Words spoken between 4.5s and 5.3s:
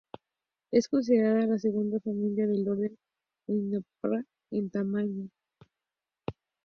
tamaño.